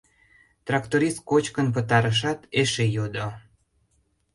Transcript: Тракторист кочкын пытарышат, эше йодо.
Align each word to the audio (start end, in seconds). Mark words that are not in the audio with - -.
Тракторист 0.65 1.19
кочкын 1.29 1.67
пытарышат, 1.75 2.39
эше 2.61 2.85
йодо. 2.95 3.27